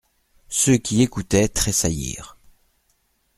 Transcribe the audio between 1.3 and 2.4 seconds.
tressaillirent.